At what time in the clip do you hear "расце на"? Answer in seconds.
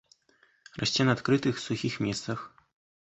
0.83-1.15